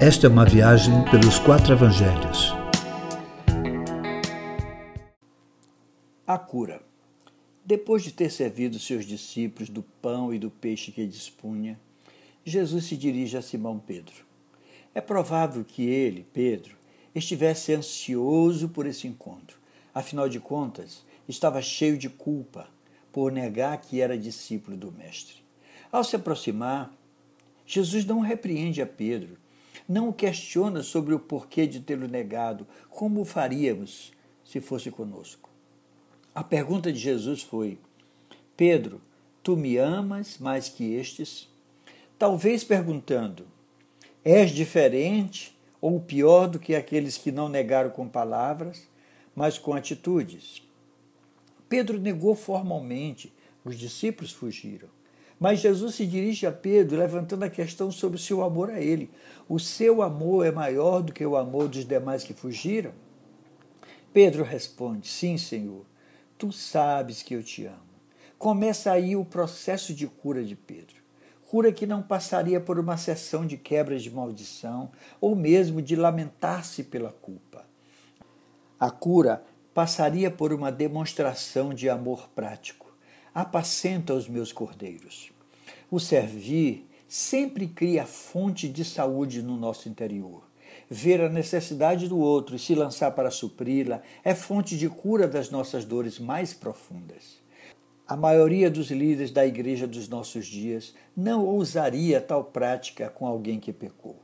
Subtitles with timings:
[0.00, 2.54] Esta é uma viagem pelos quatro evangelhos.
[6.24, 6.80] A cura.
[7.64, 11.80] Depois de ter servido seus discípulos do pão e do peixe que dispunha,
[12.44, 14.14] Jesus se dirige a Simão Pedro.
[14.94, 16.76] É provável que ele, Pedro,
[17.12, 19.58] estivesse ansioso por esse encontro.
[19.92, 22.68] Afinal de contas, estava cheio de culpa
[23.12, 25.42] por negar que era discípulo do Mestre.
[25.90, 26.88] Ao se aproximar,
[27.66, 29.36] Jesus não repreende a Pedro,
[29.88, 34.12] não o questiona sobre o porquê de tê-lo negado, como faríamos
[34.44, 35.48] se fosse conosco.
[36.34, 37.78] A pergunta de Jesus foi:
[38.56, 39.00] Pedro,
[39.42, 41.48] tu me amas mais que estes?
[42.18, 43.46] Talvez perguntando:
[44.22, 48.86] És diferente ou pior do que aqueles que não negaram com palavras,
[49.34, 50.62] mas com atitudes?
[51.68, 53.32] Pedro negou formalmente,
[53.64, 54.88] os discípulos fugiram.
[55.38, 59.10] Mas Jesus se dirige a Pedro, levantando a questão sobre o seu amor a ele.
[59.48, 62.92] O seu amor é maior do que o amor dos demais que fugiram?
[64.12, 65.86] Pedro responde: Sim, Senhor,
[66.36, 67.88] tu sabes que eu te amo.
[68.36, 70.96] Começa aí o processo de cura de Pedro.
[71.48, 76.84] Cura que não passaria por uma sessão de quebra de maldição ou mesmo de lamentar-se
[76.84, 77.64] pela culpa.
[78.78, 82.87] A cura passaria por uma demonstração de amor prático
[83.40, 85.30] apacenta os meus cordeiros.
[85.88, 90.42] O servir sempre cria fonte de saúde no nosso interior.
[90.90, 95.50] Ver a necessidade do outro e se lançar para supri-la é fonte de cura das
[95.50, 97.38] nossas dores mais profundas.
[98.08, 103.60] A maioria dos líderes da igreja dos nossos dias não ousaria tal prática com alguém
[103.60, 104.20] que pecou.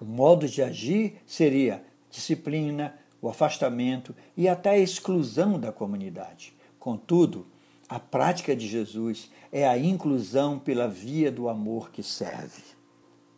[0.00, 6.52] O modo de agir seria disciplina, o afastamento e até a exclusão da comunidade.
[6.80, 7.53] Contudo,
[7.88, 12.62] a prática de Jesus é a inclusão pela via do amor que serve.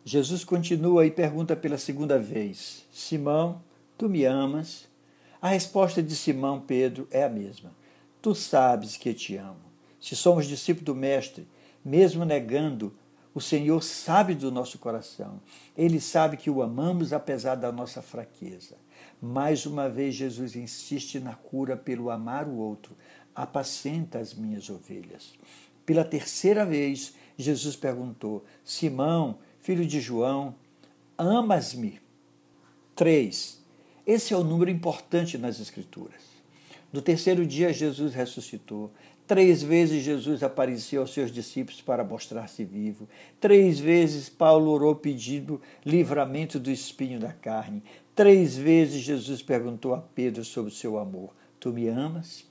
[0.05, 3.61] Jesus continua e pergunta pela segunda vez: Simão,
[3.97, 4.87] tu me amas?
[5.41, 7.71] A resposta de Simão Pedro é a mesma:
[8.21, 9.67] Tu sabes que te amo.
[9.99, 11.47] Se somos discípulos do Mestre,
[11.83, 12.95] mesmo negando,
[13.33, 15.39] o Senhor sabe do nosso coração.
[15.77, 18.75] Ele sabe que o amamos apesar da nossa fraqueza.
[19.21, 22.95] Mais uma vez, Jesus insiste na cura pelo amar o outro,
[23.43, 25.33] apacenta as minhas ovelhas.
[25.85, 30.55] Pela terceira vez, Jesus perguntou: Simão, filho de João,
[31.17, 32.01] amas-me?
[32.95, 33.63] Três.
[34.05, 36.21] Esse é o número importante nas Escrituras.
[36.91, 38.91] No terceiro dia, Jesus ressuscitou.
[39.27, 43.09] Três vezes Jesus apareceu aos seus discípulos para mostrar-se vivo.
[43.41, 47.83] Três vezes Paulo orou pedindo livramento do espinho da carne.
[48.15, 52.46] Três vezes Jesus perguntou a Pedro sobre o seu amor: Tu me amas?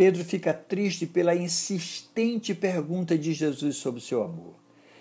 [0.00, 4.54] Pedro fica triste pela insistente pergunta de Jesus sobre seu amor.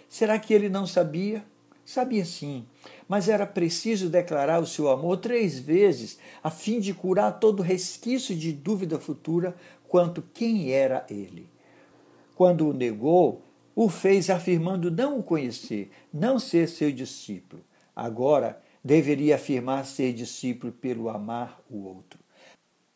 [0.09, 1.41] Será que ele não sabia?
[1.85, 2.65] Sabia sim,
[3.07, 8.35] mas era preciso declarar o seu amor três vezes a fim de curar todo resquício
[8.35, 9.55] de dúvida futura
[9.87, 11.47] quanto quem era ele.
[12.35, 13.41] Quando o negou,
[13.73, 17.63] o fez afirmando não o conhecer, não ser seu discípulo.
[17.95, 22.19] Agora deveria afirmar ser discípulo pelo amar o outro.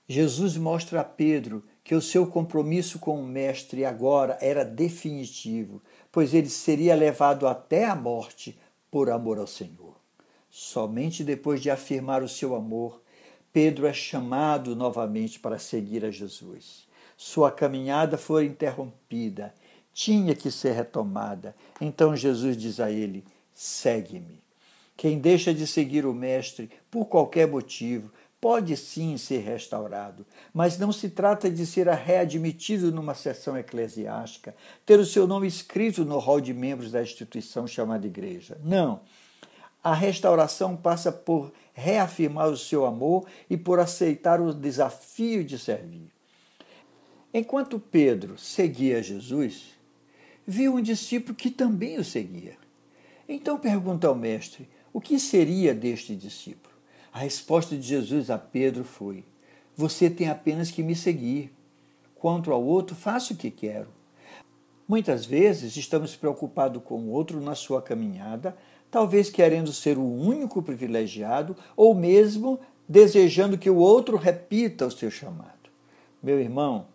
[0.06, 6.34] Jesus mostra a Pedro que o seu compromisso com o Mestre agora era definitivo, pois
[6.34, 8.58] ele seria levado até a morte
[8.90, 9.96] por amor ao Senhor.
[10.50, 13.02] Somente depois de afirmar o seu amor,
[13.52, 16.88] Pedro é chamado novamente para seguir a Jesus.
[17.18, 19.54] Sua caminhada foi interrompida,
[19.94, 21.56] tinha que ser retomada.
[21.80, 23.24] Então Jesus diz a ele:
[23.54, 24.42] segue-me.
[24.96, 28.12] Quem deixa de seguir o Mestre por qualquer motivo
[28.44, 34.54] pode sim ser restaurado, mas não se trata de ser readmitido numa sessão eclesiástica,
[34.86, 38.60] ter o seu nome escrito no rol de membros da instituição chamada igreja.
[38.62, 39.00] Não.
[39.82, 46.12] A restauração passa por reafirmar o seu amor e por aceitar o desafio de servir.
[47.34, 49.68] Enquanto Pedro seguia Jesus,
[50.46, 52.58] viu um discípulo que também o seguia.
[53.26, 56.73] Então pergunta ao mestre: o que seria deste discípulo?
[57.14, 59.24] A resposta de Jesus a Pedro foi:
[59.76, 61.54] Você tem apenas que me seguir.
[62.16, 63.90] Quanto ao outro, faça o que quero.
[64.88, 68.58] Muitas vezes estamos preocupados com o outro na sua caminhada,
[68.90, 75.12] talvez querendo ser o único privilegiado ou mesmo desejando que o outro repita o seu
[75.12, 75.70] chamado.
[76.22, 76.88] Meu irmão,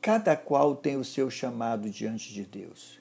[0.00, 2.98] cada qual tem o seu chamado diante de Deus.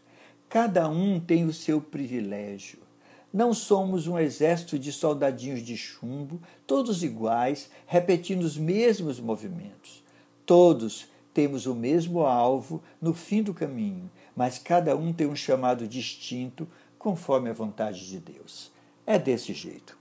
[0.47, 2.90] Cada um tem o seu privilégio.
[3.33, 10.04] Não somos um exército de soldadinhos de chumbo, todos iguais, repetindo os mesmos movimentos.
[10.45, 15.88] Todos temos o mesmo alvo no fim do caminho, mas cada um tem um chamado
[15.88, 16.68] distinto
[17.00, 18.69] conforme a vontade de Deus.
[19.06, 20.00] É desse jeito.